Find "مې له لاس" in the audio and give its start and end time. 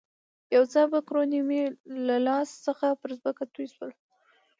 1.47-2.49